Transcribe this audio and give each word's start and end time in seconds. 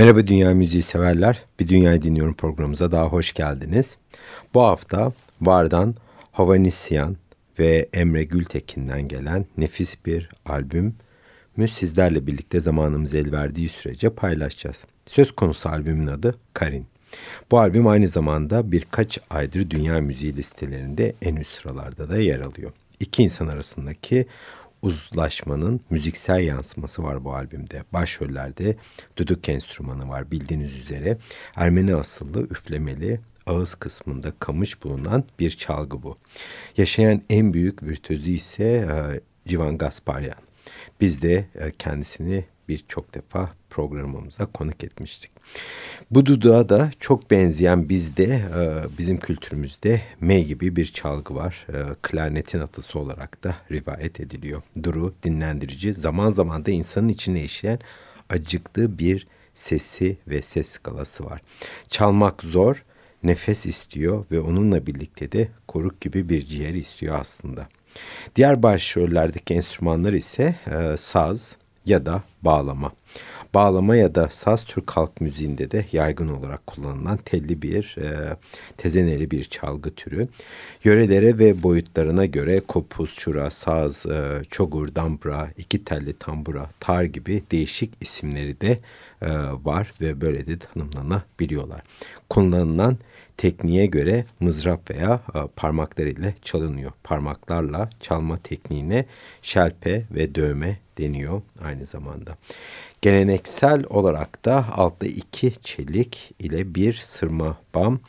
Merhaba 0.00 0.26
Dünya 0.26 0.54
Müziği 0.54 0.82
severler. 0.82 1.44
Bir 1.60 1.68
Dünyayı 1.68 2.02
Dinliyorum 2.02 2.34
programımıza 2.34 2.92
daha 2.92 3.06
hoş 3.06 3.32
geldiniz. 3.32 3.98
Bu 4.54 4.62
hafta 4.62 5.12
Vardan 5.40 5.94
Havanisyan 6.32 7.16
ve 7.58 7.88
Emre 7.92 8.24
Gültekin'den 8.24 9.08
gelen 9.08 9.46
nefis 9.58 10.06
bir 10.06 10.28
albüm 10.46 10.94
sizlerle 11.72 12.26
birlikte 12.26 12.60
zamanımız 12.60 13.14
el 13.14 13.32
verdiği 13.32 13.68
sürece 13.68 14.10
paylaşacağız. 14.10 14.84
Söz 15.06 15.32
konusu 15.32 15.68
albümün 15.68 16.06
adı 16.06 16.34
Karin. 16.54 16.86
Bu 17.50 17.58
albüm 17.58 17.86
aynı 17.86 18.08
zamanda 18.08 18.72
birkaç 18.72 19.18
aydır 19.30 19.70
dünya 19.70 20.00
müziği 20.00 20.36
listelerinde 20.36 21.14
en 21.22 21.36
üst 21.36 21.62
sıralarda 21.62 22.10
da 22.10 22.18
yer 22.18 22.40
alıyor. 22.40 22.72
İki 23.00 23.22
insan 23.22 23.48
arasındaki 23.48 24.26
uzlaşmanın 24.82 25.80
müziksel 25.90 26.40
yansıması 26.40 27.02
var 27.02 27.24
bu 27.24 27.34
albümde. 27.34 27.84
Başrollerde 27.92 28.76
düdük 29.16 29.48
enstrümanı 29.48 30.08
var 30.08 30.30
bildiğiniz 30.30 30.76
üzere. 30.76 31.18
Ermeni 31.56 31.94
asıllı 31.94 32.42
üflemeli 32.42 33.20
ağız 33.46 33.74
kısmında 33.74 34.32
kamış 34.38 34.84
bulunan 34.84 35.24
bir 35.38 35.50
çalgı 35.50 36.02
bu. 36.02 36.18
Yaşayan 36.76 37.22
en 37.30 37.54
büyük 37.54 37.82
virtüözü 37.82 38.30
ise 38.30 38.64
e, 38.64 39.20
Civan 39.48 39.78
Gasparyan. 39.78 40.38
Biz 41.00 41.22
de 41.22 41.46
e, 41.54 41.70
kendisini 41.78 42.44
birçok 42.68 43.14
defa 43.14 43.50
programımıza 43.70 44.46
konuk 44.46 44.84
etmiştik. 44.84 45.30
Bu 46.10 46.26
dudağa 46.26 46.68
da 46.68 46.90
çok 47.00 47.30
benzeyen 47.30 47.88
bizde, 47.88 48.24
e, 48.24 48.98
bizim 48.98 49.18
kültürümüzde 49.18 50.02
me 50.20 50.40
gibi 50.40 50.76
bir 50.76 50.86
çalgı 50.86 51.34
var. 51.34 51.66
E, 51.68 51.94
klarnetin 52.02 52.60
atısı 52.60 52.98
olarak 52.98 53.44
da 53.44 53.56
rivayet 53.70 54.20
ediliyor. 54.20 54.62
Duru, 54.82 55.14
dinlendirici, 55.22 55.94
zaman 55.94 56.30
zaman 56.30 56.66
da 56.66 56.70
insanın 56.70 57.08
içine 57.08 57.44
işleyen 57.44 57.78
acıklı 58.28 58.98
bir 58.98 59.26
sesi 59.54 60.16
ve 60.28 60.42
ses 60.42 60.68
skalası 60.68 61.24
var. 61.24 61.42
Çalmak 61.88 62.42
zor, 62.42 62.84
nefes 63.22 63.66
istiyor 63.66 64.24
ve 64.32 64.40
onunla 64.40 64.86
birlikte 64.86 65.32
de 65.32 65.48
koruk 65.68 66.00
gibi 66.00 66.28
bir 66.28 66.46
ciğer 66.46 66.74
istiyor 66.74 67.18
aslında. 67.20 67.68
Diğer 68.36 68.62
başrollerdeki 68.62 69.54
enstrümanlar 69.54 70.12
ise 70.12 70.54
e, 70.66 70.96
saz 70.96 71.56
ya 71.86 72.06
da 72.06 72.22
bağlama. 72.42 72.92
Bağlama 73.54 73.96
ya 73.96 74.14
da 74.14 74.28
saz 74.28 74.64
Türk 74.64 74.90
halk 74.90 75.20
müziğinde 75.20 75.70
de 75.70 75.86
yaygın 75.92 76.28
olarak 76.28 76.66
kullanılan 76.66 77.16
telli 77.16 77.62
bir, 77.62 77.96
e, 77.98 78.36
tezeneli 78.76 79.30
bir 79.30 79.44
çalgı 79.44 79.90
türü. 79.90 80.28
Yörelere 80.84 81.38
ve 81.38 81.62
boyutlarına 81.62 82.26
göre 82.26 82.60
kopuz, 82.60 83.14
çura, 83.14 83.50
saz, 83.50 84.06
e, 84.06 84.42
çogur, 84.50 84.94
dambra, 84.94 85.48
iki 85.56 85.84
telli 85.84 86.12
tambura, 86.18 86.70
tar 86.80 87.04
gibi 87.04 87.42
değişik 87.50 87.92
isimleri 88.00 88.60
de 88.60 88.78
e, 89.22 89.28
var 89.64 89.92
ve 90.00 90.20
böyle 90.20 90.46
de 90.46 90.58
tanımlanabiliyorlar. 90.58 91.82
Kullanılan 92.28 92.98
tekniğe 93.36 93.86
göre 93.86 94.24
mızrap 94.40 94.90
veya 94.90 95.20
e, 95.34 95.38
parmaklar 95.56 96.06
ile 96.06 96.34
çalınıyor. 96.42 96.90
Parmaklarla 97.04 97.90
çalma 98.00 98.36
tekniğine 98.36 99.06
şelpe 99.42 100.02
ve 100.10 100.34
dövme 100.34 100.78
deniyor 100.98 101.42
aynı 101.64 101.84
zamanda. 101.84 102.36
Geleneksel 103.02 103.84
olarak 103.90 104.44
da 104.44 104.66
altta 104.72 105.06
iki 105.06 105.52
çelik 105.62 106.34
ile 106.38 106.74
bir 106.74 106.92
sırma 106.92 107.56
bam, 107.74 108.00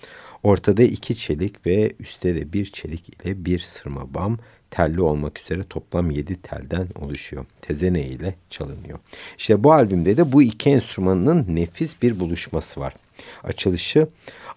ortada 0.44 0.84
iki 0.84 1.16
çelik 1.16 1.66
ve 1.66 1.92
üstte 2.00 2.36
de 2.36 2.54
bir 2.54 2.72
çelik 2.72 3.10
ile 3.10 3.46
bir 3.46 3.60
sırma 3.60 4.14
bam 4.14 4.38
telli 4.72 5.02
olmak 5.02 5.40
üzere 5.40 5.64
toplam 5.64 6.12
yedi 6.12 6.42
telden 6.42 6.88
oluşuyor. 7.00 7.46
Tezene 7.62 8.02
ile 8.02 8.36
çalınıyor. 8.50 9.00
İşte 9.38 9.64
bu 9.64 9.74
albümde 9.74 10.18
de 10.18 10.32
bu 10.32 10.42
iki 10.42 10.70
enstrümanın 10.70 11.46
nefis 11.56 12.02
bir 12.02 12.20
buluşması 12.20 12.80
var. 12.80 12.94
Açılışı 13.44 14.08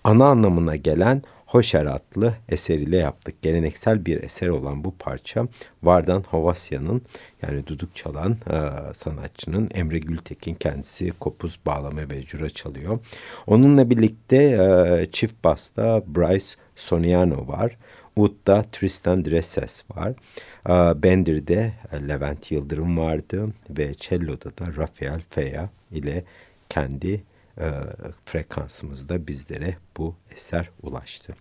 ana 0.05 0.27
anlamına 0.27 0.77
gelen 0.77 1.23
Hoşer 1.55 1.87
adlı 1.87 2.35
eseriyle 2.49 2.97
yaptık. 2.97 3.43
Geleneksel 3.43 4.07
bir 4.07 4.23
eser 4.23 4.49
olan 4.49 4.85
bu 4.85 4.95
parça 4.99 5.49
Vardan 5.83 6.25
Havasya'nın 6.31 7.03
yani 7.43 7.67
duduk 7.67 7.97
çalan 7.97 8.33
e, 8.33 8.59
sanatçının 8.95 9.71
Emre 9.75 9.99
Gültekin 9.99 10.55
kendisi 10.55 11.11
kopuz 11.11 11.59
bağlama 11.67 12.01
ve 12.11 12.23
cura 12.23 12.51
çalıyor. 12.51 12.99
Onunla 13.47 13.91
birlikte 13.91 14.37
e, 14.37 15.07
çift 15.13 15.45
basta 15.45 16.03
Bryce 16.07 16.47
Soniano 16.77 17.49
var. 17.49 17.77
Ud'da 18.17 18.65
Tristan 18.73 19.25
Dresses 19.25 19.85
var. 19.97 20.13
E, 20.69 21.03
Bender'de 21.03 21.73
Levent 22.09 22.53
Yıldırım 22.53 22.99
vardı 22.99 23.49
ve 23.71 23.95
cello'da 23.95 24.59
da 24.59 24.77
Rafael 24.77 25.21
Feya 25.31 25.71
ile 25.91 26.25
kendi 26.69 27.23
e, 27.59 27.71
frekansımızda 28.25 29.27
bizlere 29.27 29.77
bu 29.97 30.15
eser 30.35 30.71
ulaştı. 30.83 31.37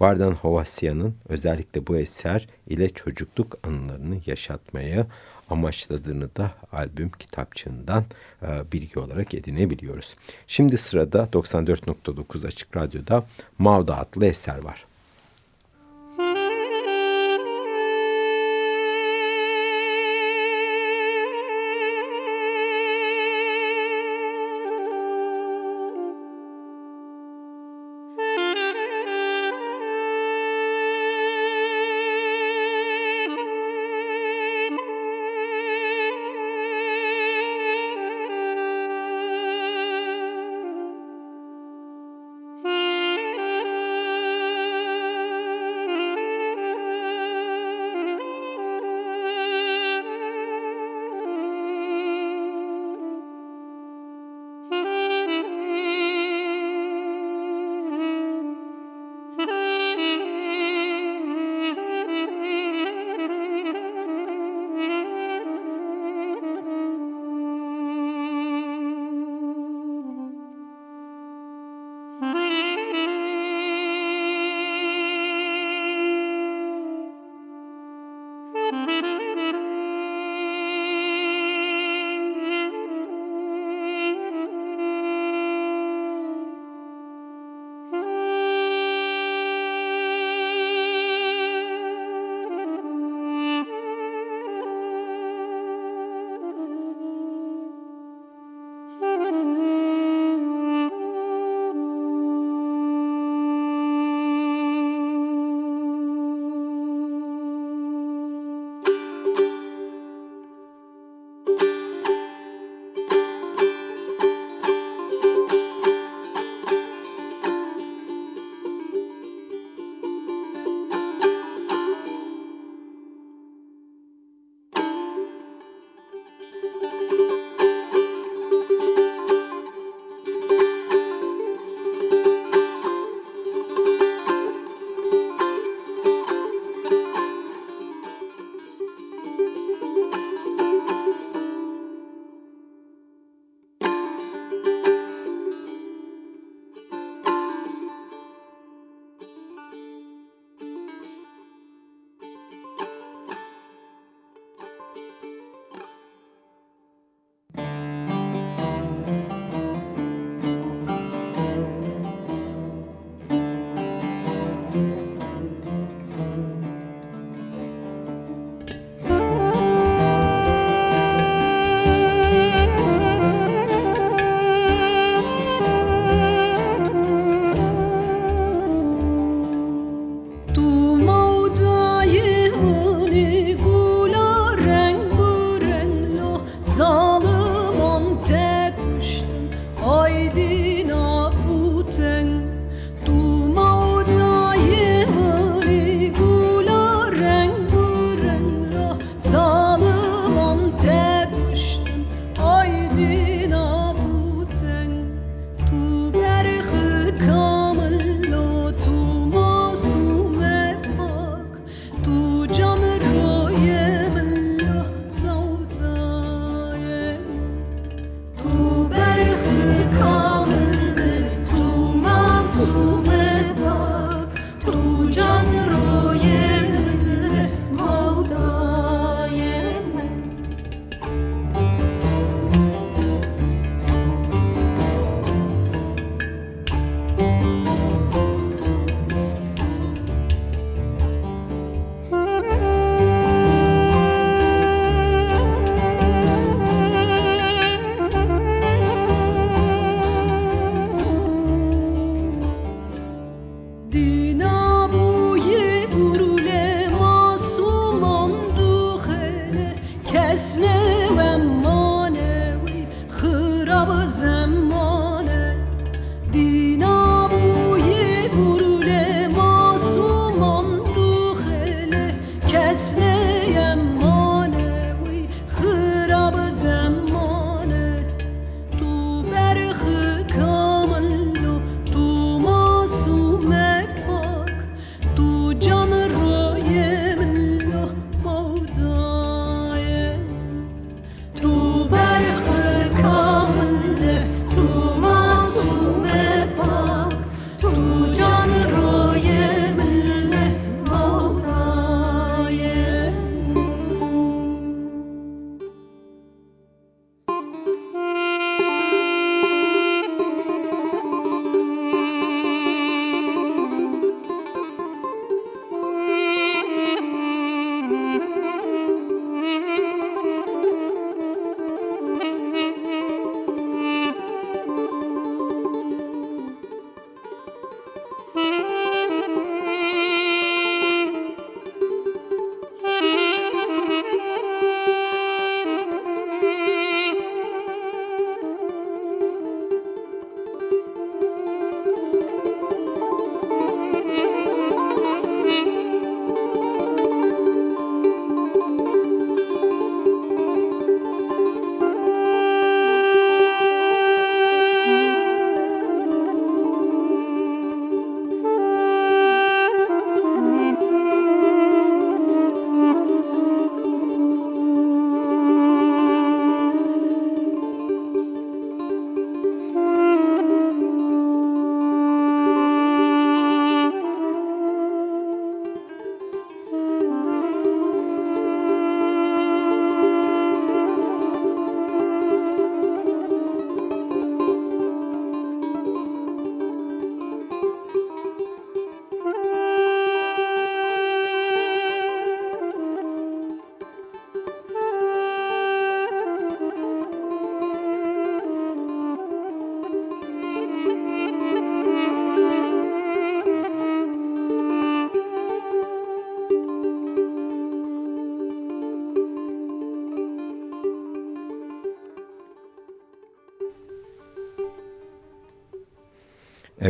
Vardan 0.00 0.32
Hovasya'nın 0.32 1.14
özellikle 1.28 1.86
bu 1.86 1.96
eser 1.96 2.48
ile 2.66 2.88
çocukluk 2.88 3.58
anılarını 3.62 4.20
yaşatmaya 4.26 5.06
amaçladığını 5.50 6.36
da 6.36 6.50
albüm 6.72 7.10
kitapçığından 7.10 8.04
e, 8.42 8.72
bilgi 8.72 8.98
olarak 8.98 9.34
edinebiliyoruz. 9.34 10.14
Şimdi 10.46 10.78
sırada 10.78 11.22
94.9 11.24 12.46
Açık 12.46 12.76
Radyo'da 12.76 13.26
Mauda 13.58 13.98
adlı 13.98 14.26
eser 14.26 14.58
var. 14.58 14.87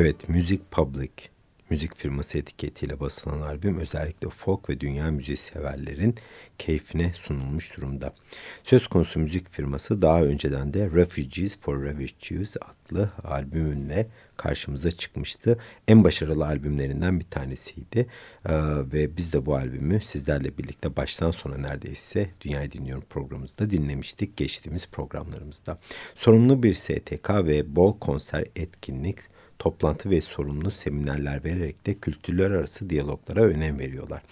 Evet, 0.08 0.28
Music 0.28 0.60
Public 0.70 1.10
müzik 1.70 1.96
firması 1.96 2.38
etiketiyle 2.38 3.00
basılan 3.00 3.40
albüm 3.40 3.78
özellikle 3.78 4.28
folk 4.28 4.70
ve 4.70 4.80
dünya 4.80 5.10
müziği 5.10 5.36
severlerin 5.36 6.14
keyfine 6.58 7.12
sunulmuş 7.12 7.76
durumda. 7.76 8.14
Söz 8.64 8.86
konusu 8.86 9.20
müzik 9.20 9.50
firması 9.50 10.02
daha 10.02 10.22
önceden 10.22 10.74
de 10.74 10.90
Refugees 10.90 11.58
for 11.58 11.82
Refugees 11.82 12.56
adlı 12.56 13.10
albümünle 13.24 14.08
karşımıza 14.36 14.90
çıkmıştı. 14.90 15.58
En 15.88 16.04
başarılı 16.04 16.46
albümlerinden 16.46 17.20
bir 17.20 17.26
tanesiydi 17.30 18.06
ee, 18.48 18.52
ve 18.92 19.16
biz 19.16 19.32
de 19.32 19.46
bu 19.46 19.56
albümü 19.56 20.00
sizlerle 20.00 20.58
birlikte 20.58 20.96
baştan 20.96 21.30
sona 21.30 21.56
neredeyse 21.56 22.30
Dünyayı 22.40 22.72
Dinliyorum 22.72 23.04
programımızda 23.10 23.70
dinlemiştik 23.70 24.36
geçtiğimiz 24.36 24.86
programlarımızda. 24.86 25.78
Sorumlu 26.14 26.62
bir 26.62 26.74
STK 26.74 27.30
ve 27.30 27.76
bol 27.76 27.98
konser 27.98 28.44
etkinlik 28.56 29.18
toplantı 29.58 30.10
ve 30.10 30.20
sorumlu 30.20 30.70
seminerler 30.70 31.44
vererek 31.44 31.86
de 31.86 31.94
kültürler 31.94 32.50
arası 32.50 32.90
diyaloglara 32.90 33.42
önem 33.42 33.78
veriyorlar. 33.78 34.22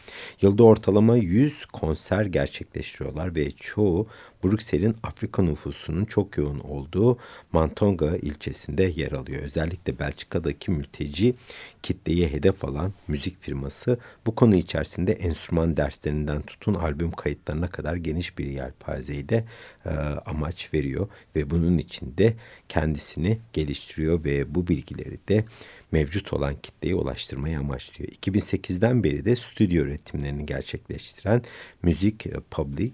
Yılda 0.42 0.64
ortalama 0.64 1.16
100 1.16 1.66
konser 1.66 2.24
gerçekleştiriyorlar 2.24 3.36
ve 3.36 3.50
çoğu 3.50 4.06
Brüksel'in 4.44 4.96
Afrika 5.02 5.42
nüfusunun 5.42 6.04
çok 6.04 6.38
yoğun 6.38 6.58
olduğu 6.58 7.18
Mantonga 7.52 8.16
ilçesinde 8.16 8.92
yer 8.96 9.12
alıyor. 9.12 9.42
Özellikle 9.42 9.98
Belçika'daki 9.98 10.70
mülteci 10.70 11.34
kitleyi 11.82 12.28
hedef 12.28 12.64
alan 12.64 12.92
müzik 13.08 13.42
firması 13.42 13.98
bu 14.26 14.34
konu 14.34 14.54
içerisinde 14.56 15.12
enstrüman 15.12 15.76
derslerinden 15.76 16.42
tutun 16.42 16.74
albüm 16.74 17.10
kayıtlarına 17.10 17.68
kadar 17.68 17.96
geniş 17.96 18.38
bir 18.38 18.46
yelpazeyi 18.46 19.28
de 19.28 19.44
e, 19.86 19.90
amaç 20.26 20.74
veriyor 20.74 21.08
ve 21.36 21.50
bunun 21.50 21.78
içinde 21.78 22.34
kendisini 22.68 23.38
geliştiriyor 23.52 24.24
ve 24.24 24.54
bu 24.54 24.68
bilgileri 24.68 25.15
de 25.28 25.44
mevcut 25.92 26.32
olan 26.32 26.54
kitleye 26.62 26.94
ulaştırmayı 26.94 27.58
amaçlıyor. 27.58 28.12
2008'den 28.12 29.04
beri 29.04 29.24
de 29.24 29.36
stüdyo 29.36 29.84
üretimlerini 29.84 30.46
gerçekleştiren 30.46 31.42
Müzik 31.82 32.26
Public 32.50 32.92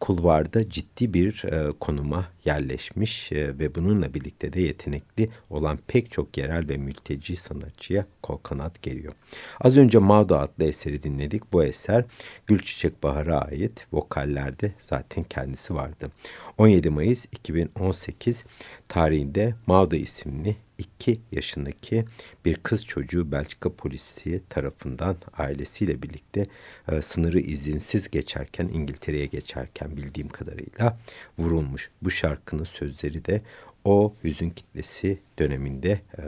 kulvarda 0.00 0.70
ciddi 0.70 1.14
bir 1.14 1.44
e, 1.44 1.72
konuma 1.80 2.33
yerleşmiş 2.46 3.32
e, 3.32 3.58
ve 3.58 3.74
bununla 3.74 4.14
birlikte 4.14 4.52
de 4.52 4.60
yetenekli 4.60 5.28
olan 5.50 5.78
pek 5.86 6.10
çok 6.10 6.38
yerel 6.38 6.68
ve 6.68 6.76
mülteci 6.76 7.36
sanatçıya 7.36 8.06
kol 8.22 8.36
kanat 8.36 8.82
geliyor. 8.82 9.12
Az 9.60 9.76
önce 9.76 9.98
Mağda 9.98 10.40
adlı 10.40 10.64
eseri 10.64 11.02
dinledik. 11.02 11.52
Bu 11.52 11.64
eser 11.64 12.04
Gülçiçek 12.46 13.02
Bahar'a 13.02 13.38
ait 13.38 13.86
vokallerde 13.92 14.72
zaten 14.78 15.24
kendisi 15.24 15.74
vardı. 15.74 16.10
17 16.58 16.90
Mayıs 16.90 17.26
2018 17.32 18.44
tarihinde 18.88 19.54
Mağda 19.66 19.96
isimli 19.96 20.56
2 20.78 21.20
yaşındaki 21.32 22.04
bir 22.44 22.54
kız 22.54 22.84
çocuğu 22.84 23.32
Belçika 23.32 23.72
polisi 23.72 24.42
tarafından 24.48 25.16
ailesiyle 25.38 26.02
birlikte 26.02 26.46
e, 26.92 27.02
sınırı 27.02 27.40
izinsiz 27.40 28.10
geçerken 28.10 28.68
İngiltere'ye 28.72 29.26
geçerken 29.26 29.96
bildiğim 29.96 30.28
kadarıyla 30.28 30.98
vurulmuş. 31.38 31.90
Bu 32.02 32.10
şarkının 32.34 32.64
sözleri 32.64 33.24
de 33.24 33.42
o 33.84 34.12
hüzün 34.24 34.50
kitlesi 34.50 35.18
döneminde 35.38 36.00
e, 36.18 36.22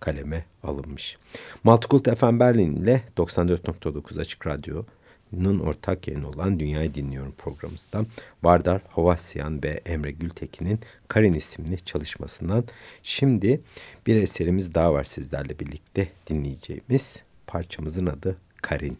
kaleme 0.00 0.44
alınmış. 0.62 1.18
Multicult 1.64 2.18
FM 2.18 2.40
Berlin 2.40 2.76
ile 2.76 3.02
94.9 3.16 4.20
Açık 4.20 4.46
Radyo 4.46 4.84
Nun 5.32 5.58
ortak 5.58 6.08
yayını 6.08 6.28
olan 6.28 6.60
Dünyayı 6.60 6.94
Dinliyorum 6.94 7.34
programımızda 7.38 8.04
Vardar 8.42 8.82
Havasyan 8.88 9.62
ve 9.62 9.80
Emre 9.86 10.10
Gültekin'in 10.10 10.80
Karin 11.08 11.32
isimli 11.32 11.84
çalışmasından 11.84 12.64
şimdi 13.02 13.60
bir 14.06 14.16
eserimiz 14.16 14.74
daha 14.74 14.92
var 14.92 15.04
sizlerle 15.04 15.58
birlikte 15.58 16.08
dinleyeceğimiz 16.26 17.16
parçamızın 17.46 18.06
adı 18.06 18.36
Karin. 18.62 18.98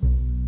Müzik 0.00 0.47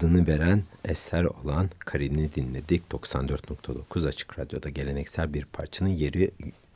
adını 0.00 0.26
veren 0.26 0.62
eser 0.84 1.24
olan 1.24 1.70
Karin'i 1.78 2.34
dinledik. 2.34 2.82
94.9 2.90 4.08
Açık 4.08 4.38
Radyo'da 4.38 4.68
geleneksel 4.68 5.34
bir 5.34 5.44
parçanın 5.44 5.88
yeri 5.88 6.30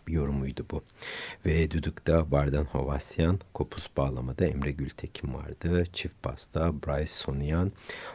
yorumuydu 0.09 0.67
bu. 0.71 0.83
Ve 1.47 1.71
Düdük'te 1.71 2.31
Bardan 2.31 2.65
Havasyan, 2.65 3.41
Kopus 3.55 3.89
Bağlama'da 3.97 4.47
Emre 4.47 4.71
Gültekin 4.71 5.35
vardı. 5.35 5.85
Çift 5.93 6.25
Bas'ta 6.25 6.73
Bryce 6.73 7.07
Sonyan, 7.07 7.73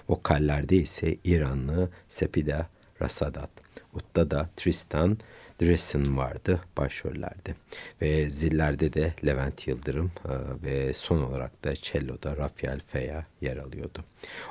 vokallerde 0.10 0.76
ise 0.76 1.18
İranlı 1.24 1.90
Sepida 2.08 2.70
Rasadat. 3.02 3.50
Utta 3.94 4.32
da 4.32 4.50
Tristan 4.58 5.18
Dressen 5.62 6.18
vardı 6.18 6.62
başrollerde. 6.78 7.56
Ve 8.02 8.30
zillerde 8.30 8.94
de 8.94 9.14
Levent 9.26 9.68
Yıldırım 9.68 10.12
e, 10.26 10.34
ve 10.64 10.94
son 10.94 11.22
olarak 11.22 11.64
da 11.64 11.76
cello'da 11.76 12.38
Rafael 12.38 12.80
Feya 12.88 13.26
yer 13.42 13.58
alıyordu. 13.58 14.04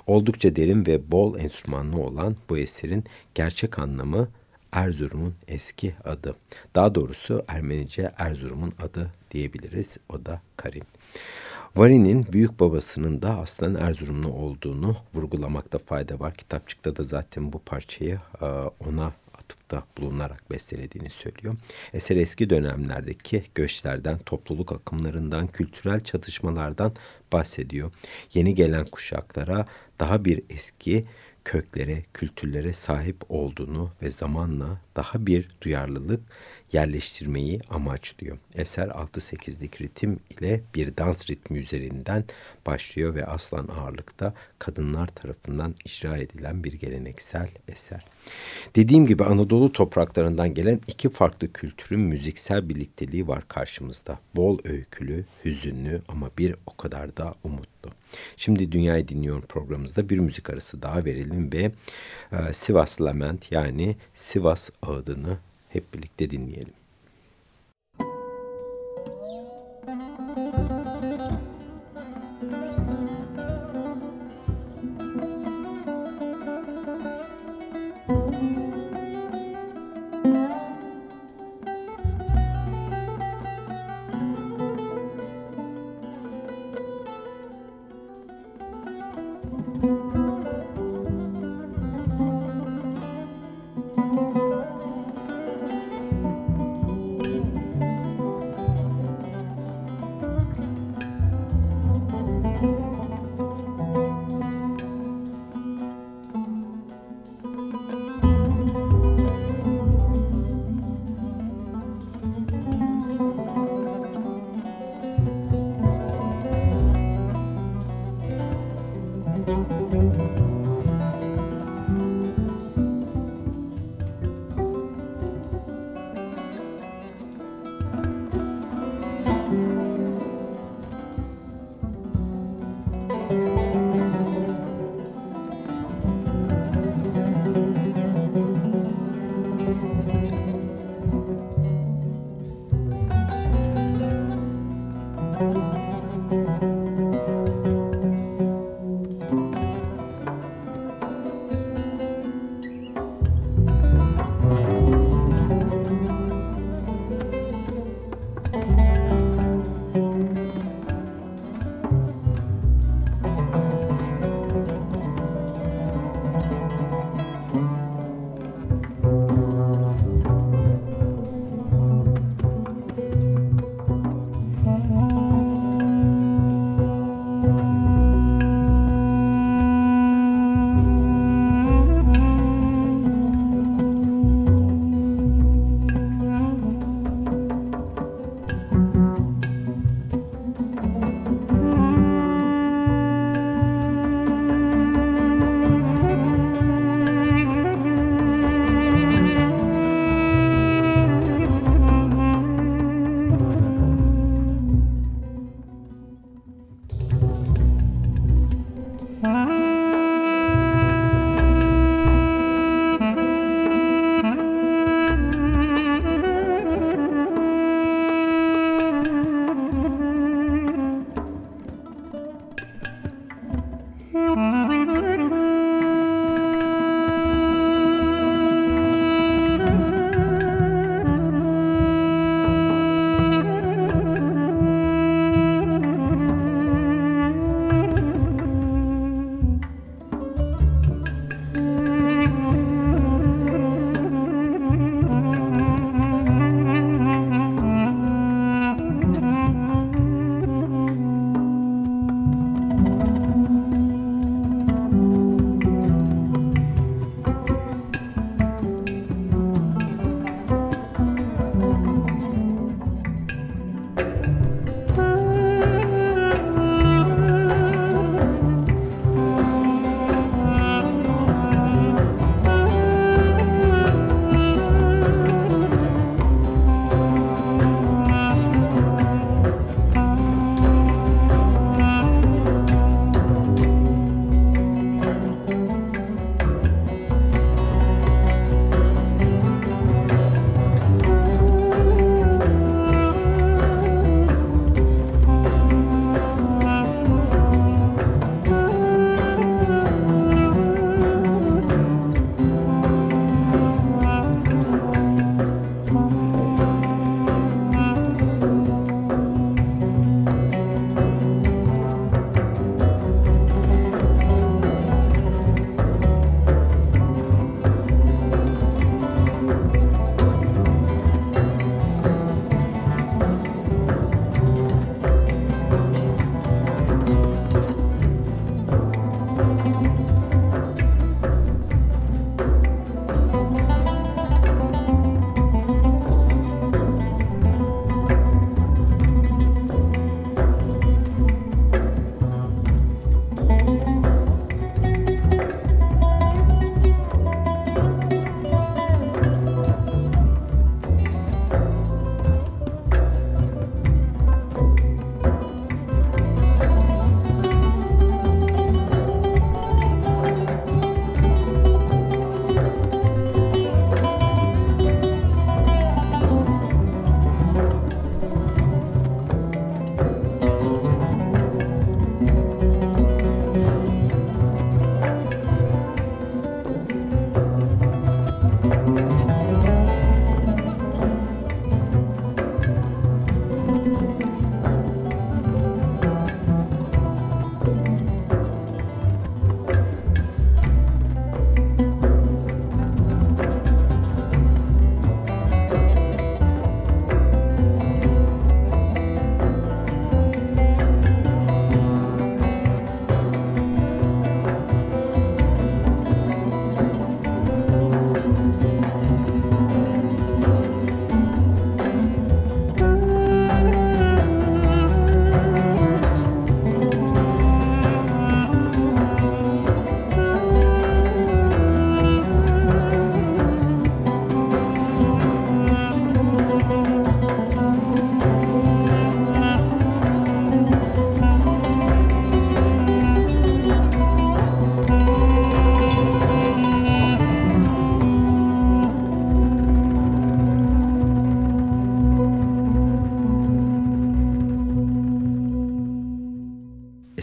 Oldukça 0.06 0.56
derin 0.56 0.86
ve 0.86 1.10
bol 1.10 1.38
enstrümanlı 1.38 2.00
olan 2.00 2.36
bu 2.48 2.58
eserin 2.58 3.04
gerçek 3.34 3.78
anlamı 3.78 4.28
Erzurum'un 4.72 5.34
eski 5.48 5.94
adı. 6.04 6.36
Daha 6.74 6.94
doğrusu 6.94 7.44
Ermenice 7.48 8.12
Erzurum'un 8.18 8.72
adı 8.82 9.12
diyebiliriz. 9.30 9.96
O 10.08 10.24
da 10.24 10.40
Karin. 10.56 10.84
Vari'nin 11.76 12.26
büyük 12.32 12.60
babasının 12.60 13.22
da 13.22 13.38
aslen 13.38 13.74
Erzurumlu 13.74 14.32
olduğunu 14.32 14.96
vurgulamakta 15.14 15.78
fayda 15.78 16.20
var. 16.20 16.34
Kitapçıkta 16.34 16.96
da 16.96 17.02
zaten 17.02 17.52
bu 17.52 17.58
parçayı 17.58 18.20
e, 18.42 18.46
ona 18.88 19.12
atıfta 19.48 19.84
bulunarak 19.98 20.50
bestelediğini 20.50 21.10
söylüyor. 21.10 21.56
Eser 21.92 22.16
eski 22.16 22.50
dönemlerdeki 22.50 23.44
göçlerden, 23.54 24.18
topluluk 24.18 24.72
akımlarından, 24.72 25.46
kültürel 25.46 26.00
çatışmalardan 26.00 26.92
bahsediyor. 27.32 27.92
Yeni 28.34 28.54
gelen 28.54 28.84
kuşaklara 28.84 29.66
daha 30.00 30.24
bir 30.24 30.42
eski 30.50 31.06
köklere, 31.44 32.02
kültürlere 32.14 32.72
sahip 32.72 33.16
olduğunu 33.28 33.90
ve 34.02 34.10
zamanla 34.10 34.80
daha 34.96 35.26
bir 35.26 35.48
duyarlılık 35.62 36.20
yerleştirmeyi 36.72 37.60
amaçlıyor. 37.70 38.38
Eser 38.54 38.88
6-8'lik 38.88 39.80
ritim 39.80 40.20
ile 40.30 40.60
bir 40.74 40.96
dans 40.96 41.30
ritmi 41.30 41.58
üzerinden 41.58 42.24
başlıyor 42.66 43.14
ve 43.14 43.26
aslan 43.26 43.68
ağırlıkta 43.68 44.34
kadınlar 44.58 45.06
tarafından 45.06 45.74
icra 45.84 46.16
edilen 46.16 46.64
bir 46.64 46.72
geleneksel 46.72 47.48
eser. 47.68 48.04
Dediğim 48.76 49.06
gibi 49.06 49.24
Anadolu 49.24 49.72
topraklarından 49.72 50.54
gelen 50.54 50.80
iki 50.86 51.10
farklı 51.10 51.52
kültürün 51.52 52.00
müziksel 52.00 52.68
birlikteliği 52.68 53.28
var 53.28 53.48
karşımızda. 53.48 54.18
Bol 54.36 54.58
öykülü, 54.64 55.24
hüzünlü 55.44 56.00
ama 56.08 56.30
bir 56.38 56.54
o 56.66 56.76
kadar 56.76 57.16
da 57.16 57.34
umutlu. 57.44 57.90
Şimdi 58.36 58.72
Dünyayı 58.72 59.08
Dinliyorum 59.08 59.42
programımızda 59.48 60.08
bir 60.08 60.18
müzik 60.18 60.50
arası 60.50 60.82
daha 60.82 61.04
verelim 61.04 61.52
ve 61.52 61.72
e, 62.32 62.52
Sivas 62.52 63.00
Lament 63.00 63.52
yani 63.52 63.96
Sivas 64.14 64.70
ağıdını 64.82 65.38
hep 65.68 65.94
birlikte 65.94 66.30
dinleyelim. 66.30 66.74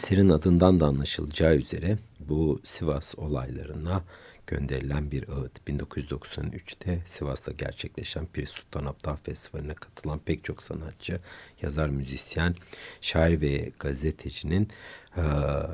Eserin 0.05 0.29
adından 0.29 0.79
da 0.79 0.85
anlaşılacağı 0.85 1.55
üzere 1.55 1.97
bu 2.19 2.59
Sivas 2.63 3.15
olaylarına 3.17 4.03
gönderilen 4.47 5.11
bir 5.11 5.29
ağıt. 5.29 5.67
1993'te 5.67 7.01
Sivas'ta 7.05 7.51
gerçekleşen 7.51 8.25
Pir 8.25 8.45
Sultan 8.45 8.85
Abdal 8.85 9.15
Festivali'ne 9.15 9.73
katılan 9.73 10.19
pek 10.19 10.43
çok 10.43 10.63
sanatçı, 10.63 11.19
yazar, 11.61 11.89
müzisyen, 11.89 12.55
şair 13.01 13.41
ve 13.41 13.71
gazetecinin 13.79 14.67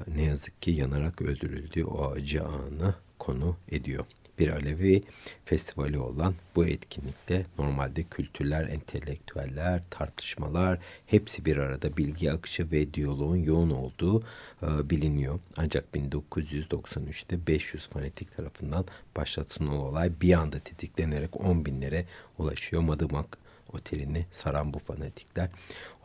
ne 0.07 0.23
yazık 0.23 0.61
ki 0.61 0.71
yanarak 0.71 1.21
öldürüldüğü 1.21 1.85
o 1.85 2.11
acı 2.11 2.43
anı 2.43 2.95
konu 3.19 3.57
ediyor 3.71 4.05
bir 4.39 4.47
Alevi 4.47 5.03
festivali 5.45 5.99
olan 5.99 6.35
bu 6.55 6.65
etkinlikte 6.65 7.45
normalde 7.57 8.03
kültürler, 8.03 8.67
entelektüeller, 8.67 9.83
tartışmalar 9.89 10.79
hepsi 11.05 11.45
bir 11.45 11.57
arada 11.57 11.97
bilgi 11.97 12.31
akışı 12.31 12.71
ve 12.71 12.93
diyaloğun 12.93 13.35
yoğun 13.35 13.69
olduğu 13.69 14.21
e, 14.63 14.89
biliniyor. 14.89 15.39
Ancak 15.57 15.85
1993'te 15.95 17.47
500 17.47 17.87
fanatik 17.87 18.37
tarafından 18.37 18.85
başlatılan 19.17 19.77
olay 19.77 20.11
bir 20.21 20.33
anda 20.33 20.59
tetiklenerek 20.59 21.41
10 21.41 21.65
binlere 21.65 22.05
ulaşıyor. 22.37 22.81
Madımak 22.81 23.37
otelini 23.73 24.25
saran 24.31 24.73
bu 24.73 24.79
fanatikler 24.79 25.49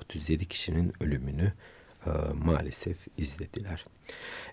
37 0.00 0.48
kişinin 0.48 0.92
ölümünü 1.00 1.52
e, 2.06 2.10
maalesef 2.34 2.96
izlediler. 3.16 3.84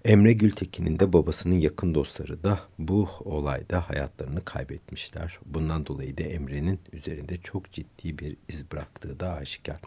Emre 0.05 0.33
Gültekin'in 0.33 0.99
de 0.99 1.13
babasının 1.13 1.55
yakın 1.55 1.95
dostları 1.95 2.43
da 2.43 2.59
bu 2.79 3.09
olayda 3.25 3.89
hayatlarını 3.89 4.45
kaybetmişler. 4.45 5.39
Bundan 5.45 5.85
dolayı 5.85 6.17
da 6.17 6.23
Emre'nin 6.23 6.79
üzerinde 6.93 7.37
çok 7.37 7.71
ciddi 7.71 8.19
bir 8.19 8.37
iz 8.47 8.71
bıraktığı 8.71 9.19
da 9.19 9.33
aşikar. 9.33 9.79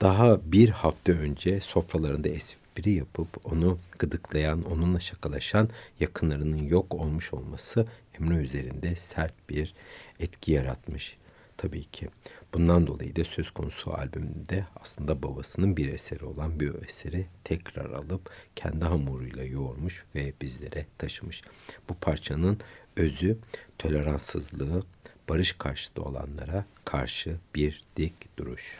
Daha 0.00 0.52
bir 0.52 0.68
hafta 0.68 1.12
önce 1.12 1.60
sofralarında 1.60 2.28
espri 2.28 2.90
yapıp 2.90 3.52
onu 3.52 3.78
gıdıklayan, 3.98 4.62
onunla 4.62 5.00
şakalaşan 5.00 5.68
yakınlarının 6.00 6.62
yok 6.68 6.94
olmuş 6.94 7.32
olması 7.32 7.86
Emre 8.20 8.36
üzerinde 8.36 8.96
sert 8.96 9.34
bir 9.50 9.74
etki 10.20 10.52
yaratmış 10.52 11.16
tabii 11.58 11.84
ki. 11.84 12.08
Bundan 12.54 12.86
dolayı 12.86 13.16
da 13.16 13.24
söz 13.24 13.50
konusu 13.50 13.94
albümde 13.94 14.64
aslında 14.76 15.22
babasının 15.22 15.76
bir 15.76 15.88
eseri 15.88 16.24
olan 16.24 16.60
bir 16.60 16.74
eseri 16.74 17.26
tekrar 17.44 17.90
alıp 17.90 18.30
kendi 18.56 18.84
hamuruyla 18.84 19.44
yoğurmuş 19.44 20.04
ve 20.14 20.32
bizlere 20.40 20.86
taşımış. 20.98 21.42
Bu 21.88 21.94
parçanın 21.94 22.58
özü 22.96 23.38
toleranssızlığı, 23.78 24.82
barış 25.28 25.52
karşıtı 25.52 26.02
olanlara 26.02 26.64
karşı 26.84 27.36
bir 27.54 27.80
dik 27.96 28.36
duruş. 28.36 28.78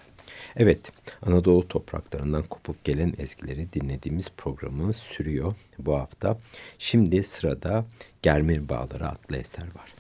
Evet, 0.57 0.93
Anadolu 1.23 1.69
topraklarından 1.69 2.43
kopup 2.43 2.85
gelen 2.85 3.14
ezgileri 3.19 3.73
dinlediğimiz 3.73 4.31
programımız 4.37 4.97
sürüyor 4.97 5.55
bu 5.79 5.95
hafta. 5.95 6.38
Şimdi 6.79 7.23
sırada 7.23 7.87
Germir 8.23 8.69
Bağları 8.69 9.09
adlı 9.09 9.37
eser 9.37 9.67
var. 9.75 9.97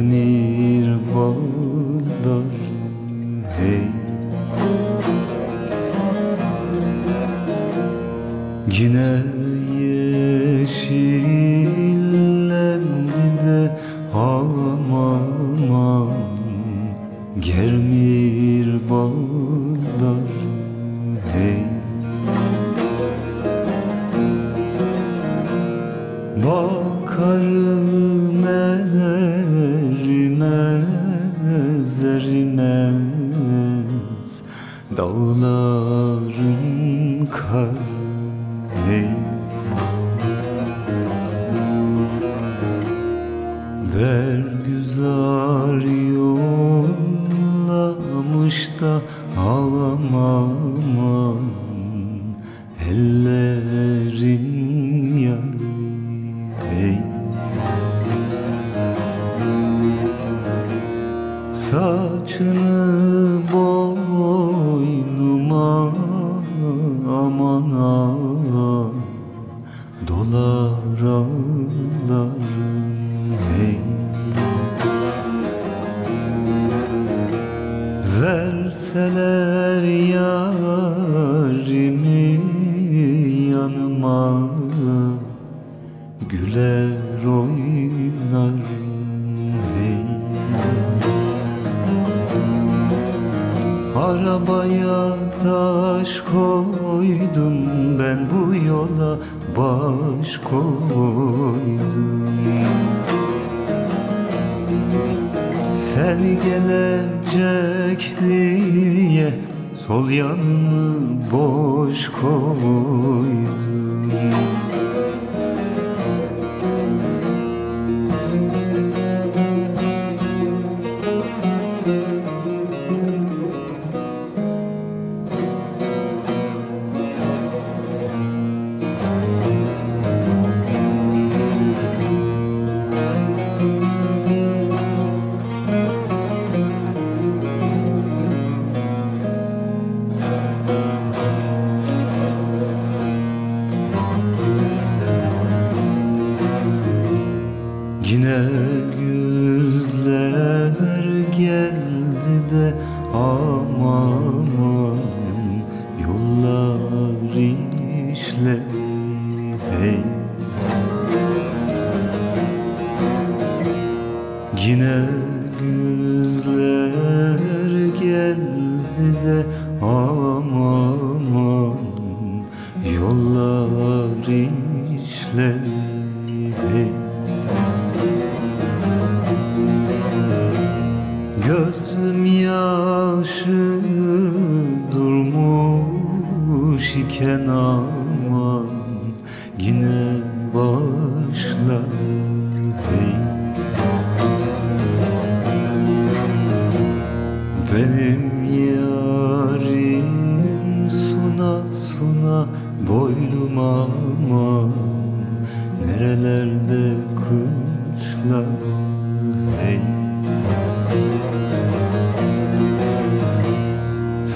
Görünür 0.00 0.98
bağlar 1.14 2.59
Sen 105.94 106.18
gelecek 106.44 108.00
diye 108.20 109.30
Sol 109.86 110.10
yanımı 110.10 111.00
boş 111.32 112.08
koydum 112.08 113.50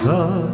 Love. 0.05 0.54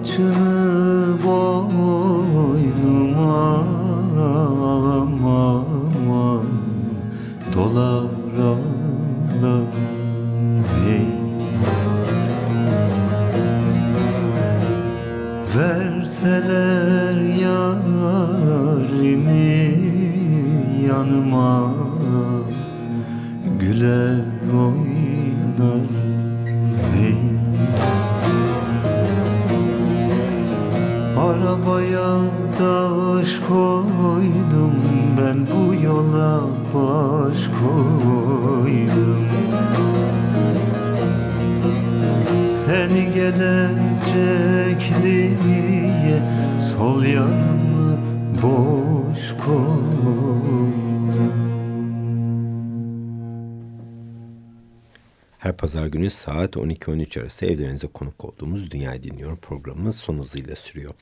Saat 56.11 56.57
12-13 56.57 57.21
arası 57.21 57.47
evlerinize 57.47 57.87
konuk 57.87 58.25
olduğumuz 58.25 58.71
Dünyayı 58.71 59.03
Dinliyorum 59.03 59.39
programımız 59.39 59.97
son 59.97 60.19
hızıyla 60.19 60.57
sürüyor. 60.57 60.95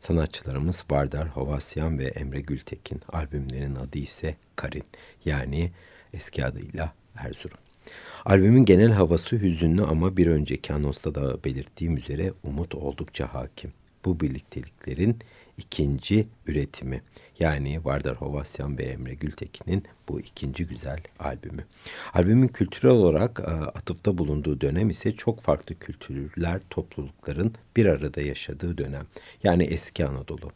Sanatçılarımız 0.00 0.84
Vardar 0.90 1.28
Hovasyan 1.28 1.98
ve 1.98 2.04
Emre 2.04 2.40
Gültekin. 2.40 3.00
Albümlerin 3.12 3.74
adı 3.74 3.98
ise 3.98 4.36
Karin 4.56 4.84
yani 5.24 5.70
eski 6.14 6.44
adıyla 6.44 6.92
Erzurum. 7.16 7.58
Albümün 8.24 8.64
genel 8.64 8.92
havası 8.92 9.36
hüzünlü 9.36 9.82
ama 9.82 10.16
bir 10.16 10.26
önceki 10.26 10.72
anonsta 10.72 11.14
da 11.14 11.44
belirttiğim 11.44 11.96
üzere 11.96 12.32
umut 12.42 12.74
oldukça 12.74 13.34
hakim. 13.34 13.72
Bu 14.04 14.20
birlikteliklerin 14.20 15.18
ikinci 15.58 16.28
üretimi. 16.46 17.02
Yani 17.40 17.84
Vardar 17.84 18.16
Hovasyan 18.16 18.78
ve 18.78 18.82
Emre 18.82 19.14
Gültekin'in 19.14 19.84
bu 20.08 20.20
ikinci 20.20 20.66
güzel 20.66 21.00
albümü. 21.18 21.64
Albümün 22.14 22.48
kültürel 22.48 22.94
olarak 22.94 23.40
e, 23.40 23.50
atıfta 23.50 24.18
bulunduğu 24.18 24.60
dönem 24.60 24.90
ise 24.90 25.12
çok 25.12 25.40
farklı 25.40 25.78
kültürler, 25.78 26.60
toplulukların 26.70 27.54
bir 27.76 27.86
arada 27.86 28.20
yaşadığı 28.20 28.78
dönem. 28.78 29.06
Yani 29.42 29.62
eski 29.62 30.06
Anadolu, 30.06 30.52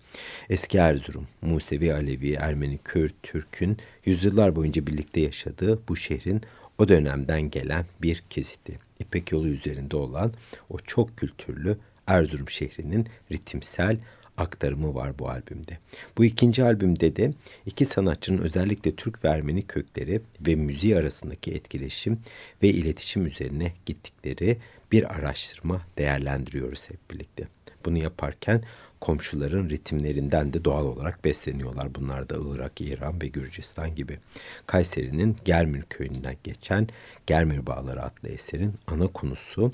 eski 0.51 0.79
Erzurum, 0.79 1.29
Musevi, 1.43 1.95
Alevi, 1.95 2.33
Ermeni, 2.33 2.79
Kürt, 2.85 3.15
Türk'ün 3.23 3.79
yüzyıllar 4.05 4.57
boyunca 4.57 4.87
birlikte 4.87 5.21
yaşadığı 5.21 5.89
bu 5.89 5.97
şehrin 5.97 6.43
o 6.79 6.89
dönemden 6.89 7.51
gelen 7.51 7.85
bir 8.03 8.23
kesiti. 8.31 8.79
İpek 8.99 9.33
yolu 9.33 9.49
üzerinde 9.49 9.97
olan 9.97 10.33
o 10.71 10.79
çok 10.79 11.17
kültürlü 11.17 11.79
Erzurum 12.07 12.49
şehrinin 12.49 13.07
ritimsel 13.33 13.97
aktarımı 14.37 14.95
var 14.95 15.19
bu 15.19 15.29
albümde. 15.29 15.79
Bu 16.19 16.25
ikinci 16.25 16.65
albümde 16.65 17.17
de 17.17 17.33
iki 17.67 17.85
sanatçının 17.85 18.43
özellikle 18.43 18.97
Türk 18.97 19.25
ve 19.25 19.29
Ermeni 19.29 19.63
kökleri 19.63 20.21
ve 20.47 20.55
müziği 20.55 20.97
arasındaki 20.97 21.53
etkileşim 21.53 22.19
ve 22.63 22.69
iletişim 22.69 23.27
üzerine 23.27 23.73
gittikleri 23.87 24.59
bir 24.93 25.15
araştırma 25.15 25.81
değerlendiriyoruz 25.99 26.91
hep 26.91 27.11
birlikte. 27.11 27.49
Bunu 27.85 27.99
yaparken 27.99 28.63
komşuların 29.01 29.69
ritimlerinden 29.69 30.53
de 30.53 30.65
doğal 30.65 30.87
olarak 30.87 31.25
besleniyorlar. 31.25 31.95
Bunlar 31.95 32.29
da 32.29 32.37
Irak, 32.55 32.81
İran 32.81 33.23
ve 33.23 33.29
Gürcistan 33.29 33.95
gibi. 33.95 34.19
Kayseri'nin 34.67 35.37
Germir 35.45 35.83
köyünden 35.83 36.37
geçen 36.45 36.89
Germir 37.27 37.67
Bağları 37.67 38.03
adlı 38.03 38.29
eserin 38.29 38.75
ana 38.87 39.07
konusu 39.07 39.73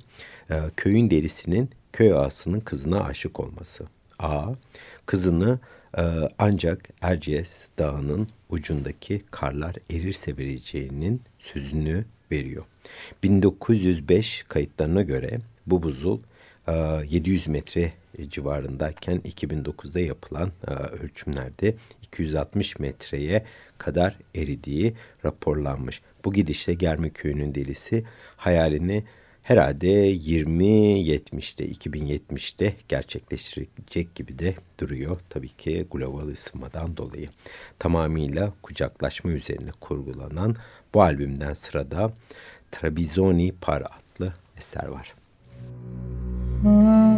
köyün 0.76 1.11
derisinin 1.11 1.70
köy 1.92 2.12
ağasının 2.12 2.61
kızına 2.61 3.04
aşık 3.04 3.40
olması. 3.40 3.84
A. 4.20 4.54
Kızını 5.06 5.58
e, 5.98 6.02
ancak 6.38 6.88
Erciyes 7.00 7.64
Dağı'nın 7.78 8.28
ucundaki 8.50 9.22
karlar 9.30 9.76
erirse 9.90 10.36
vereceğinin 10.36 11.22
sözünü 11.38 12.04
veriyor. 12.32 12.64
1905 13.22 14.44
kayıtlarına 14.48 15.02
göre 15.02 15.38
bu 15.66 15.82
buzul 15.82 16.18
e, 16.68 16.72
700 17.08 17.48
metre 17.48 17.92
civarındayken 18.28 19.18
2009'da 19.18 20.00
yapılan 20.00 20.52
e, 20.68 20.72
ölçümlerde 20.72 21.74
260 22.02 22.78
metreye 22.78 23.44
kadar 23.78 24.16
eridiği 24.34 24.94
raporlanmış. 25.24 26.02
Bu 26.24 26.32
gidişle 26.32 26.74
Germe 26.74 27.10
Köyü'nün 27.10 27.54
delisi 27.54 28.04
hayalini 28.36 29.04
herhalde 29.43 30.14
2070'te 30.14 31.66
2070'te 31.66 32.76
gerçekleştirecek 32.88 34.14
gibi 34.14 34.38
de 34.38 34.55
duruyor. 34.80 35.20
Tabii 35.30 35.49
ki 35.49 35.86
global 35.91 36.28
ısınmadan 36.28 36.97
dolayı. 36.97 37.28
Tamamıyla 37.78 38.53
kucaklaşma 38.62 39.30
üzerine 39.30 39.70
kurgulanan 39.80 40.57
bu 40.95 41.03
albümden 41.03 41.55
sırada 41.55 42.12
Trabizoni 42.70 43.53
Par 43.61 43.82
adlı 43.82 44.34
eser 44.57 44.86
var. 44.86 45.14
Müzik 46.62 47.09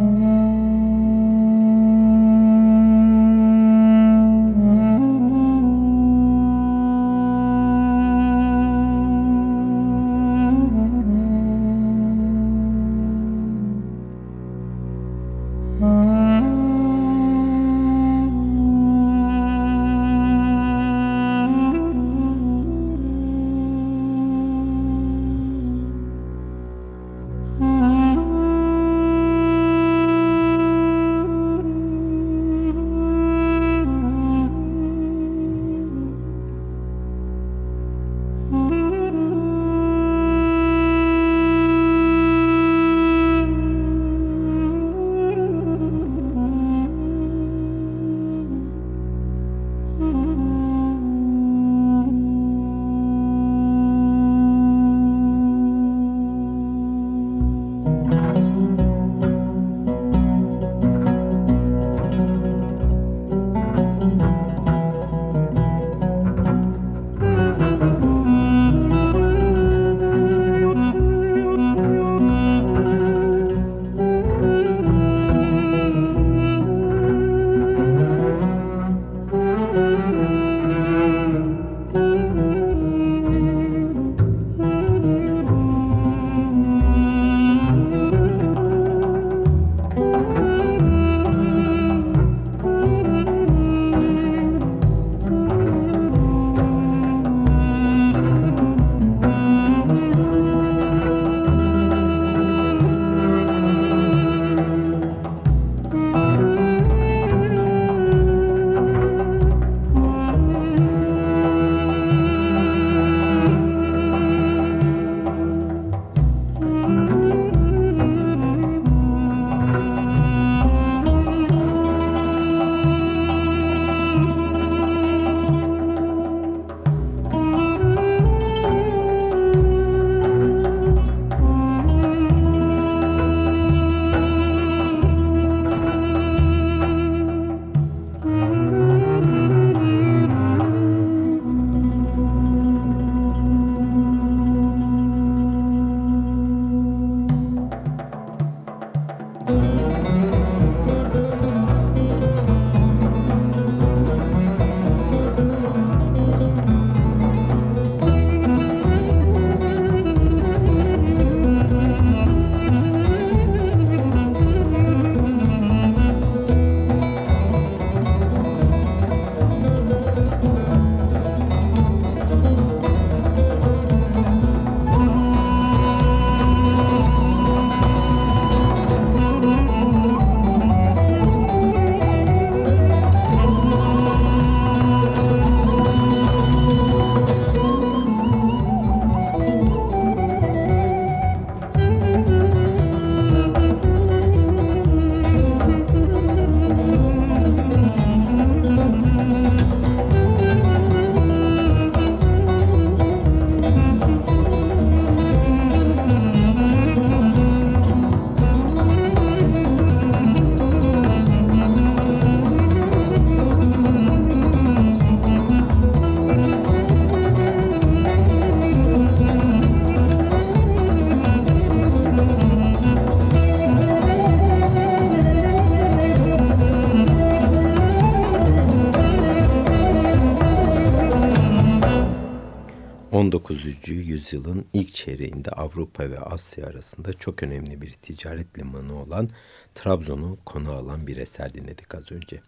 19. 233.53 233.89
yüzyılın 233.89 234.65
ilk 234.73 234.93
çeyreğinde 234.93 235.49
Avrupa 235.49 236.09
ve 236.09 236.19
Asya 236.19 236.67
arasında 236.67 237.13
çok 237.13 237.43
önemli 237.43 237.81
bir 237.81 237.91
ticaret 237.91 238.59
limanı 238.59 239.01
olan 239.01 239.29
Trabzon'u 239.75 240.37
konu 240.45 240.71
alan 240.71 241.07
bir 241.07 241.17
eser 241.17 241.53
dinledik 241.53 241.95
az 241.95 242.11
önce. 242.11 242.41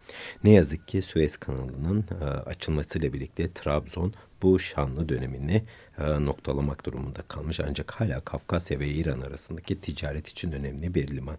Ne 0.43 0.49
yazık 0.49 0.88
ki 0.88 1.01
Suez 1.01 1.38
kanalının 1.38 2.06
e, 2.22 2.26
açılmasıyla 2.26 3.14
birlikte 3.14 3.53
Trabzon 3.53 4.14
bu 4.41 4.60
şanlı 4.60 5.10
dönemini 5.10 5.64
e, 5.97 6.26
noktalamak 6.26 6.86
durumunda 6.86 7.22
kalmış 7.22 7.60
ancak 7.60 7.91
hala 7.91 8.20
Kafkasya 8.20 8.80
ve 8.80 8.88
İran 8.88 9.22
arasındaki 9.22 9.82
ticaret 9.82 10.28
için 10.28 10.51
önemli 10.51 10.93
bir 10.95 11.08
liman. 11.08 11.38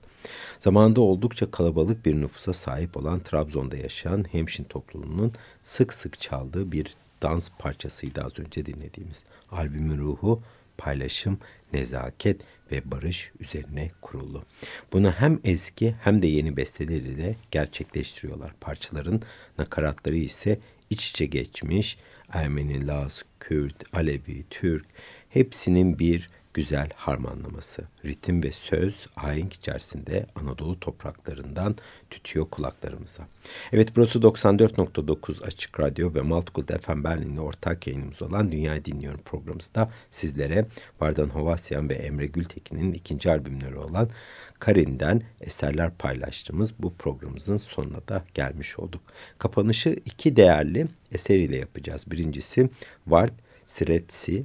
Zamanında 0.59 1.01
oldukça 1.01 1.51
kalabalık 1.51 2.07
bir 2.07 2.15
nüfusa 2.15 2.53
sahip 2.53 2.97
olan 2.97 3.21
Trabzon'da 3.21 3.77
yaşayan 3.77 4.25
hemşin 4.33 4.65
topluluğunun 4.65 5.33
sık 5.63 5.95
sık 5.95 6.21
çaldığı 6.21 6.73
bir 6.73 6.97
dans 7.23 7.51
parçasıydı 7.59 8.23
az 8.25 8.39
önce 8.39 8.67
dinlediğimiz. 8.67 9.25
Albümün 9.51 9.99
ruhu 9.99 10.43
paylaşım, 10.79 11.39
nezaket 11.73 12.41
ve 12.73 12.91
barış 12.91 13.33
üzerine 13.41 13.91
kurulu. 14.01 14.45
Bunu 14.93 15.11
hem 15.11 15.41
eski 15.45 15.95
hem 16.03 16.23
de 16.23 16.27
yeni 16.27 16.57
besteleriyle 16.57 17.35
gerçekleştiriyorlar. 17.51 18.53
Parçaların 18.61 19.23
nakaratları 19.59 20.17
ise 20.17 20.59
iç 20.91 21.11
içe 21.11 21.27
geçmiş, 21.27 21.99
Ermeni, 22.33 22.87
Laz, 22.87 23.25
Kürt, 23.41 23.97
Alevi, 23.97 24.45
Türk 24.51 24.87
hepsinin 25.29 25.99
bir 25.99 26.31
güzel 26.57 26.89
harmanlaması. 26.97 27.83
Ritim 28.05 28.43
ve 28.43 28.53
söz 28.53 29.07
ahenk 29.17 29.53
içerisinde 29.53 30.27
Anadolu 30.35 30.81
topraklarından 30.81 31.77
tütüyor 32.11 32.51
kulaklarımıza. 32.51 33.29
Evet 33.73 33.89
burası 33.97 34.19
94.9 34.19 35.47
Açık 35.47 35.81
Radyo 35.81 36.15
ve 36.15 36.21
Multicult 36.21 36.81
FM 36.83 37.05
Berlin'le 37.05 37.39
ortak 37.39 37.87
yayınımız 37.87 38.23
olan 38.23 38.53
Dünya 38.53 38.85
Dinliyorum 38.85 39.21
programımızda 39.25 39.91
sizlere 40.11 40.67
Vardan 41.01 41.29
Hovasyan 41.29 41.89
ve 41.89 41.95
Emre 41.95 42.27
Gültekin'in 42.27 42.93
ikinci 42.93 43.31
albümleri 43.31 43.77
olan 43.77 44.11
Karin'den 44.59 45.23
eserler 45.41 45.91
paylaştığımız 45.95 46.73
bu 46.79 46.95
programımızın 46.95 47.57
sonuna 47.57 48.09
da 48.09 48.25
gelmiş 48.35 48.79
olduk. 48.79 49.03
Kapanışı 49.39 49.91
iki 50.05 50.37
değerli 50.37 50.87
eseriyle 51.13 51.57
yapacağız. 51.57 52.11
Birincisi 52.11 52.71
Vard 53.07 53.33
Siretsi 53.67 54.37
e, 54.39 54.45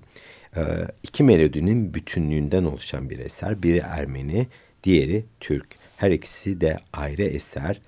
iki 1.04 1.24
melodinin 1.24 1.94
bütünlüğünden 1.94 2.64
oluşan 2.64 3.10
bir 3.10 3.20
eser. 3.20 3.64
Biri 3.64 3.78
Ermeni, 3.78 4.48
diğeri 4.84 5.26
Türk. 5.40 5.68
Her 5.98 6.12
ikisi 6.12 6.62
de 6.62 6.78
ayrı 6.94 7.24
eser 7.24 7.82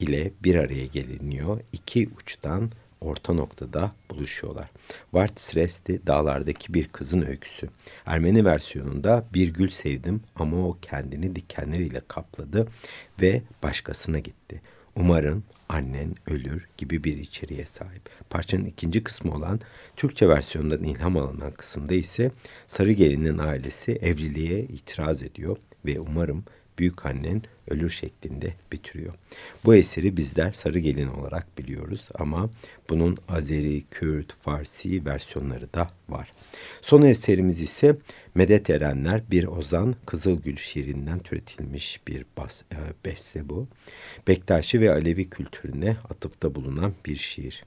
ile 0.00 0.32
bir 0.44 0.54
araya 0.54 0.86
geliniyor. 0.86 1.60
İki 1.72 2.08
uçtan 2.20 2.70
orta 3.00 3.32
noktada 3.32 3.92
buluşuyorlar. 4.10 4.70
Vart 5.12 5.40
Sresti 5.40 6.06
dağlardaki 6.06 6.74
bir 6.74 6.88
kızın 6.88 7.22
öyküsü. 7.22 7.68
Ermeni 8.06 8.44
versiyonunda 8.44 9.24
bir 9.34 9.48
gül 9.54 9.68
sevdim 9.68 10.20
ama 10.36 10.68
o 10.68 10.76
kendini 10.82 11.36
dikenleriyle 11.36 12.00
kapladı 12.08 12.68
ve 13.20 13.42
başkasına 13.62 14.18
gitti. 14.18 14.60
Umarım 14.96 15.44
annen 15.68 16.14
ölür 16.30 16.68
gibi 16.76 17.04
bir 17.04 17.16
içeriğe 17.16 17.64
sahip. 17.64 18.10
Parçanın 18.30 18.64
ikinci 18.64 19.04
kısmı 19.04 19.34
olan 19.34 19.60
Türkçe 19.96 20.28
versiyonundan 20.28 20.84
ilham 20.84 21.16
alınan 21.16 21.52
kısımda 21.52 21.94
ise 21.94 22.30
Sarı 22.66 22.92
Gelin'in 22.92 23.38
ailesi 23.38 23.92
evliliğe 23.92 24.60
itiraz 24.60 25.22
ediyor 25.22 25.56
ve 25.86 26.00
umarım 26.00 26.44
büyük 26.78 27.06
annen 27.06 27.42
ölür 27.68 27.90
şeklinde 27.90 28.54
bitiriyor. 28.72 29.14
Bu 29.64 29.74
eseri 29.74 30.16
bizler 30.16 30.52
Sarı 30.52 30.78
Gelin 30.78 31.08
olarak 31.08 31.58
biliyoruz 31.58 32.08
ama 32.14 32.50
bunun 32.90 33.18
Azeri, 33.28 33.84
Kürt, 33.90 34.32
Farsi 34.32 35.04
versiyonları 35.04 35.72
da 35.74 35.90
var. 36.08 36.32
Son 36.80 37.02
eserimiz 37.02 37.62
ise 37.62 37.96
Medet 38.34 38.70
Erenler 38.70 39.22
bir 39.30 39.44
Ozan 39.44 39.94
Kızılgül 40.06 40.56
şiirinden 40.56 41.18
türetilmiş 41.18 42.00
bir 42.08 42.24
bas, 42.36 42.62
e, 42.62 42.78
beste 43.04 43.48
bu. 43.48 43.68
Bektaşi 44.28 44.80
ve 44.80 44.90
Alevi 44.90 45.30
kültürüne 45.30 45.96
atıfta 46.10 46.54
bulunan 46.54 46.92
bir 47.06 47.16
şiir. 47.16 47.64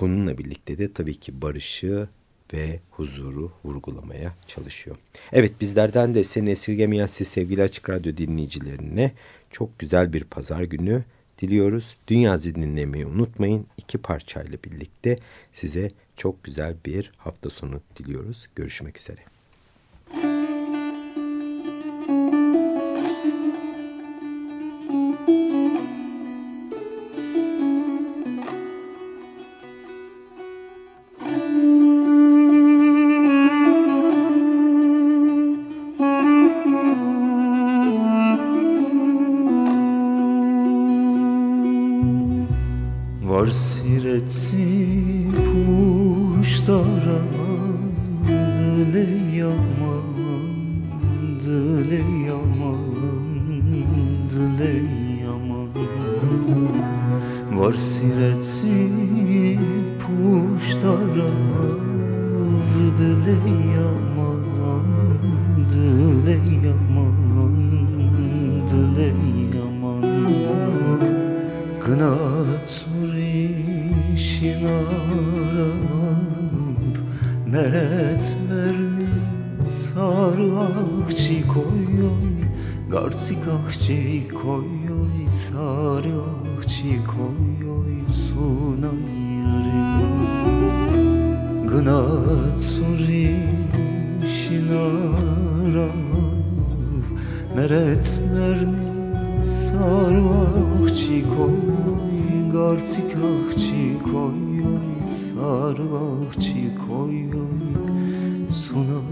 Bununla 0.00 0.38
birlikte 0.38 0.78
de 0.78 0.92
tabii 0.92 1.20
ki 1.20 1.42
barışı 1.42 2.08
ve 2.52 2.80
huzuru 2.90 3.52
vurgulamaya 3.64 4.34
çalışıyor. 4.46 4.96
Evet 5.32 5.60
bizlerden 5.60 6.14
de 6.14 6.24
seni 6.24 6.50
esirgemeyen 6.50 7.06
siz 7.06 7.28
sevgili 7.28 7.62
Açık 7.62 7.90
Radyo 7.90 8.16
dinleyicilerine 8.16 9.12
çok 9.50 9.78
güzel 9.78 10.12
bir 10.12 10.24
pazar 10.24 10.62
günü 10.62 11.04
diliyoruz. 11.42 11.96
Dünya 12.08 12.42
dinlemeyi 12.42 13.06
unutmayın. 13.06 13.66
İki 13.76 13.98
parçayla 13.98 14.58
birlikte 14.64 15.16
size 15.52 15.90
çok 16.16 16.44
güzel 16.44 16.74
bir 16.86 17.12
hafta 17.18 17.50
sonu 17.50 17.80
diliyoruz. 17.96 18.48
Görüşmek 18.56 18.98
üzere. 18.98 19.20
사려지 85.30 87.00
고요이순하이리 87.06 88.08
그나츠리 91.68 93.46
시나라 94.26 95.86
메렛메르니 97.54 99.46
사려지 99.46 101.22
고요이 101.22 102.50
가르치카치 102.50 104.00
고요이 104.02 105.06
사려지 105.06 106.74
고요이 106.74 108.50
순하 108.50 109.09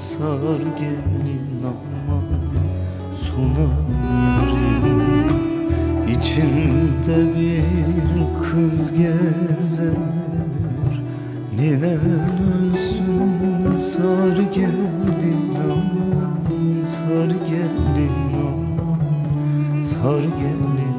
Sar 0.00 0.60
gelin 0.78 1.62
aman 1.64 2.22
sunarım 3.14 3.90
İçimde 6.08 7.18
bir 7.36 7.62
kız 8.42 8.92
gezer. 8.92 9.94
Ninen 11.56 12.00
ölsün 12.72 13.78
sar 13.78 14.36
gelin 14.54 15.56
aman 15.70 16.84
Sar 16.84 17.30
gelin 17.48 18.12
aman 18.36 19.80
Sar 19.80 20.22
gelin 20.22 20.89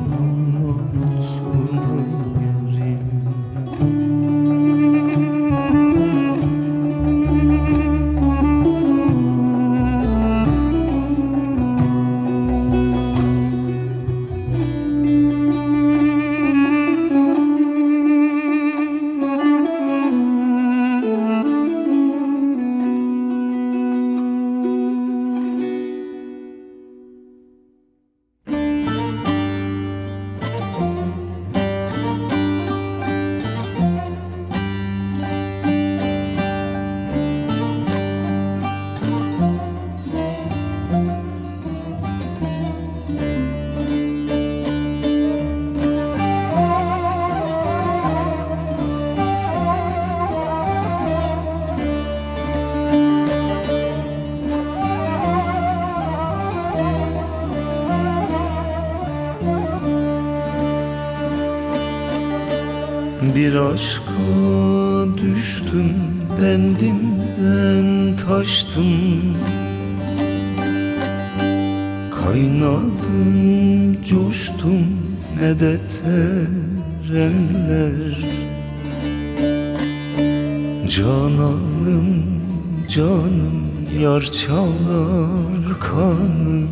çalar 84.51 85.79
kanım. 85.79 86.69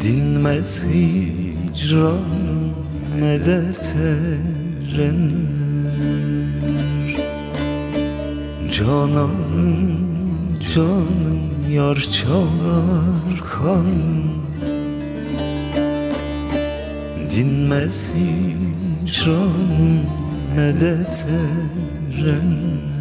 Dinmez 0.00 0.82
hicranım 0.84 2.74
medet 3.20 3.94
erenler. 3.96 5.16
Cananım 8.70 9.32
canım 10.74 11.50
yar 11.70 11.96
çalar 11.96 13.40
kanım. 13.50 14.42
Dinmez 17.30 18.06
hicranım 18.14 20.06
medet 20.56 21.26
erenler 22.18 22.91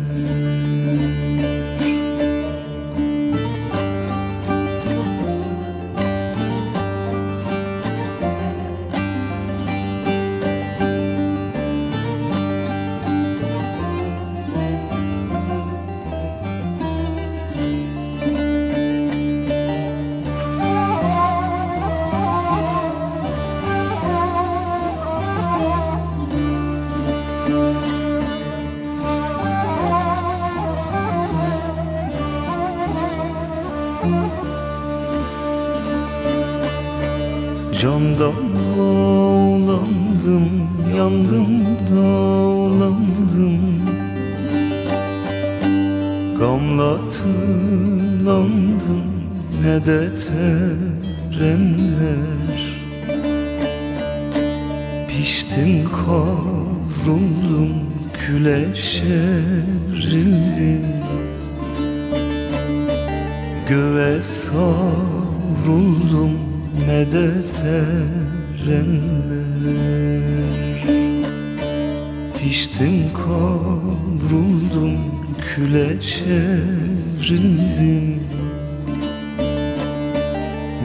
çevrildim 77.51 78.23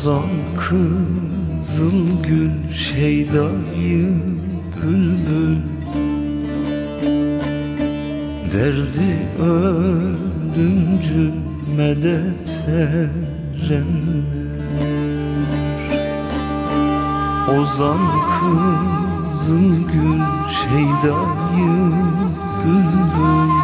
Ozan 0.01 0.31
kızıl 0.57 2.23
gül 2.23 2.73
şeydayı 2.73 4.09
bülbül. 4.83 5.57
Derdi 8.53 9.11
ölümcül 9.43 11.33
medet 11.77 12.63
erenler 12.69 13.91
Ozan 17.59 17.99
kızıl 18.41 19.69
gül 19.93 20.21
şeydayı 20.49 21.93
bülbül 22.65 23.60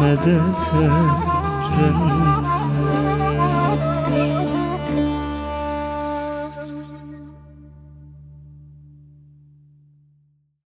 medet 0.00 0.72
eren 0.82 2.59